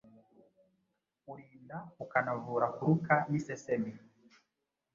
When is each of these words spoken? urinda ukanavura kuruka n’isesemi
urinda 1.31 1.77
ukanavura 2.03 2.67
kuruka 2.75 3.13
n’isesemi 3.29 3.91